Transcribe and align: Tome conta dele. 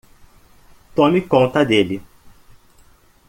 Tome 0.95 1.21
conta 1.27 1.63
dele. 1.63 2.01